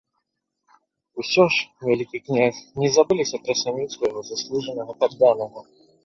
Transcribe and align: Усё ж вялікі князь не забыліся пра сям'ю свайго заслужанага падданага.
Усё 1.23 1.43
ж 1.55 1.65
вялікі 1.87 2.21
князь 2.29 2.61
не 2.83 2.89
забыліся 2.95 3.41
пра 3.49 3.55
сям'ю 3.59 3.85
свайго 3.97 4.23
заслужанага 4.31 4.91
падданага. 5.05 5.59